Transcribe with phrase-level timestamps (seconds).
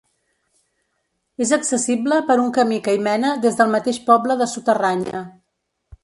[1.45, 5.21] És accessible per un camí que hi mena des del mateix poble de Suterranya.